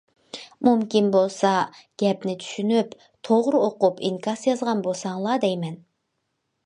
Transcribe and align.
مۇمكىن 0.67 1.09
بولسا، 1.15 1.51
گەپنى 2.03 2.35
چۈشىنىپ، 2.45 2.95
توغرا 3.29 3.61
ئوقۇپ 3.67 4.01
ئىنكاس 4.09 4.47
يازغان 4.51 4.83
بولساڭلار 4.89 5.43
دەيمەن. 5.45 5.79